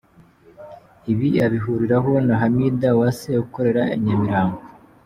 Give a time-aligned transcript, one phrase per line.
[1.11, 4.59] Ibi abihuriraho na Hamida Uwase ukorera i Nyamirambo.